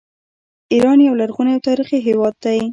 ایران 0.73 0.99
یو 1.01 1.19
لرغونی 1.21 1.51
او 1.55 1.61
تاریخي 1.67 1.97
هیواد 2.07 2.33
دی. 2.43 2.61